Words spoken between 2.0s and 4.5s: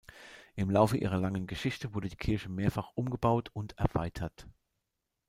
die Kirche mehrfach umgebaut und erweitert.